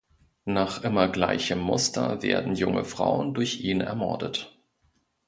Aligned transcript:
Nach 0.45 0.81
immer 0.81 1.07
gleichem 1.09 1.59
Muster 1.59 2.23
werden 2.23 2.55
junge 2.55 2.85
Frauen 2.85 3.35
durch 3.35 3.59
ihn 3.61 3.81
ermordet. 3.81 4.57